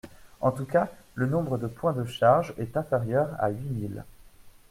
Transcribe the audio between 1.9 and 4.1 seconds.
de charges est inférieur à huit mille.